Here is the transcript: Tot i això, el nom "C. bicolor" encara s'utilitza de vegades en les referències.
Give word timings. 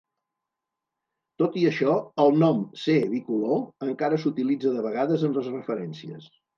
Tot 1.41 1.59
i 1.65 1.65
això, 1.73 1.93
el 2.25 2.35
nom 2.45 2.65
"C. 2.87 2.97
bicolor" 3.13 3.63
encara 3.93 4.23
s'utilitza 4.27 4.77
de 4.81 4.91
vegades 4.91 5.31
en 5.31 5.41
les 5.41 5.57
referències. 5.57 6.33